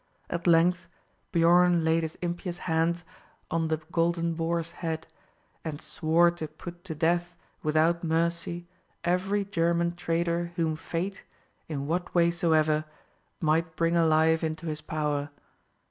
At 0.31 0.47
length 0.47 0.87
Biorn 1.31 1.83
laid 1.85 2.01
his 2.01 2.15
impious 2.23 2.57
hand 2.65 3.03
on 3.51 3.67
the 3.67 3.77
golden 3.91 4.33
boar's 4.33 4.71
head, 4.71 5.05
and 5.63 5.79
swore 5.79 6.31
to 6.31 6.47
put 6.47 6.83
to 6.85 6.95
death 6.95 7.35
without 7.61 8.03
mercy 8.03 8.65
every 9.03 9.45
German 9.45 9.93
trader 9.95 10.53
whom 10.55 10.75
fate, 10.75 11.23
in 11.69 11.85
what 11.85 12.15
way 12.15 12.31
soever, 12.31 12.85
might 13.41 13.75
bring 13.75 13.95
alive 13.95 14.43
into 14.43 14.65
his 14.65 14.81
power. 14.81 15.29